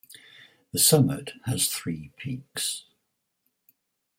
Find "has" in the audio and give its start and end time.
1.45-1.67